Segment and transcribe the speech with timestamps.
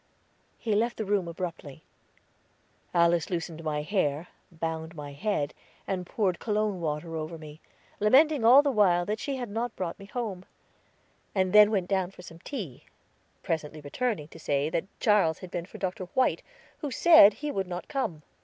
[0.57, 1.83] He left the room abruptly.
[2.91, 5.53] Alice loosened my hair, bound my head,
[5.85, 7.61] and poured cologne water over me,
[7.99, 10.43] lamenting all the while that she had not brought me home;
[11.35, 12.85] and then went down for some tea,
[13.43, 16.05] presently returning to say that Charles had been for Dr.
[16.15, 16.41] White,
[16.79, 18.23] who said he would not come.